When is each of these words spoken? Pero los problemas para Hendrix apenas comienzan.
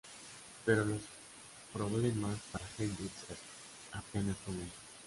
Pero 0.65 0.83
los 0.83 1.01
problemas 1.71 2.35
para 2.51 2.65
Hendrix 2.79 3.13
apenas 3.91 4.35
comienzan. 4.43 4.75